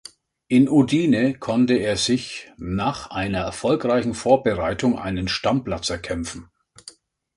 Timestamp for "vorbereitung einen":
4.15-5.27